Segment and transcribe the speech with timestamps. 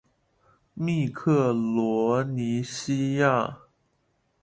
[0.73, 3.59] 密克罗尼西亚。